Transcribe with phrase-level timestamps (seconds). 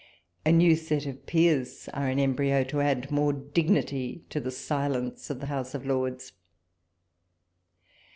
[0.47, 2.63] A new set of peers are in embryo.
[2.63, 2.85] walpole's letters.
[2.85, 6.31] 55 to add more dignity to the silence of the House of Lords.